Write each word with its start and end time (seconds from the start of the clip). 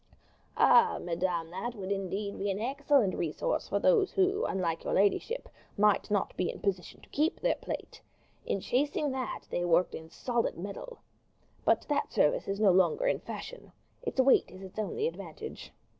"Ah! 0.57 0.97
madame, 0.99 1.51
that 1.51 1.75
would 1.75 1.91
indeed 1.91 2.35
be 2.39 2.49
an 2.49 2.57
excellent 2.59 3.15
resource 3.15 3.67
for 3.69 3.77
those 3.77 4.11
who, 4.13 4.45
unlike 4.45 4.83
your 4.83 4.93
ladyship, 4.95 5.47
might 5.77 6.09
not 6.09 6.35
be 6.35 6.49
in 6.49 6.59
position 6.59 6.99
to 7.01 7.09
keep 7.09 7.39
their 7.39 7.53
plate. 7.53 8.01
In 8.43 8.61
chasing 8.61 9.11
that 9.11 9.41
they 9.51 9.63
worked 9.63 9.93
in 9.93 10.09
solid 10.09 10.57
metal. 10.57 11.03
But 11.65 11.85
that 11.87 12.11
service 12.11 12.47
is 12.47 12.59
no 12.59 12.71
longer 12.71 13.05
in 13.05 13.19
fashion. 13.19 13.71
Its 14.01 14.19
weight 14.19 14.49
is 14.49 14.63
its 14.63 14.79
only 14.79 15.07
advantage." 15.07 15.71